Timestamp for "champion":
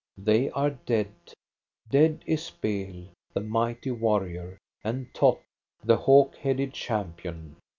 6.73-7.57